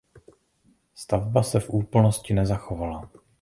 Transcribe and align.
Stavba 0.95 1.43
se 1.43 1.59
v 1.59 1.69
úplnosti 1.69 2.33
nezachovala. 2.33 3.09